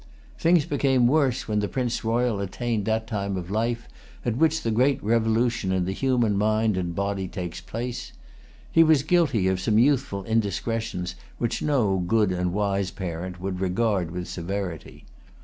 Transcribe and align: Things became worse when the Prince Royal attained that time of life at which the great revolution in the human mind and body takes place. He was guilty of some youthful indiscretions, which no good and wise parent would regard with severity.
Things 0.39 0.65
became 0.65 1.05
worse 1.05 1.47
when 1.47 1.59
the 1.59 1.67
Prince 1.67 2.03
Royal 2.03 2.39
attained 2.39 2.85
that 2.85 3.05
time 3.05 3.37
of 3.37 3.51
life 3.51 3.87
at 4.25 4.35
which 4.35 4.63
the 4.63 4.71
great 4.71 4.97
revolution 5.03 5.71
in 5.71 5.85
the 5.85 5.91
human 5.91 6.35
mind 6.39 6.75
and 6.75 6.95
body 6.95 7.27
takes 7.27 7.61
place. 7.61 8.11
He 8.71 8.83
was 8.83 9.03
guilty 9.03 9.47
of 9.47 9.59
some 9.61 9.77
youthful 9.77 10.23
indiscretions, 10.23 11.13
which 11.37 11.61
no 11.61 11.99
good 11.99 12.31
and 12.31 12.51
wise 12.51 12.89
parent 12.89 13.39
would 13.39 13.61
regard 13.61 14.09
with 14.09 14.27
severity. 14.27 15.05